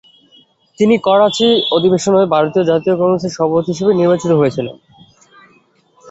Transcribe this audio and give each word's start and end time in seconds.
তিনি 0.79 0.95
করাচি 1.07 1.47
অধিবেশনে 1.75 2.31
ভারতীয় 2.33 2.63
জাতীয় 2.71 2.95
কংগ্রেসের 2.97 3.35
সভাপতি 3.37 3.69
হিসাবে 3.71 3.93
নির্বাচিত 3.95 4.31
হয়েছিলেন। 4.33 4.75